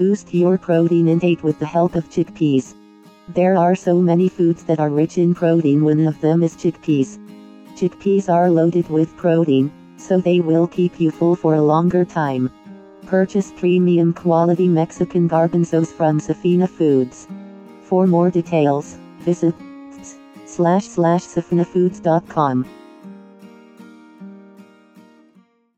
[0.00, 2.74] Boost your protein intake with the help of chickpeas.
[3.28, 7.18] There are so many foods that are rich in protein, one of them is chickpeas.
[7.76, 12.50] Chickpeas are loaded with protein, so they will keep you full for a longer time.
[13.08, 17.28] Purchase premium quality Mexican garbanzos from Sephina Foods.
[17.82, 19.54] For more details, visit
[20.46, 22.64] slash slash sephinafoods.com.